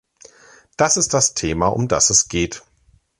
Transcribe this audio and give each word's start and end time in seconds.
Das 0.77 0.97
ist 0.97 1.13
das 1.13 1.35
Thema, 1.35 1.67
um 1.67 1.87
das 1.87 2.09
es 2.09 2.27
geht. 2.27 2.63